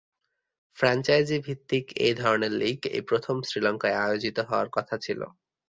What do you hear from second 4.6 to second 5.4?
কথা ছিল।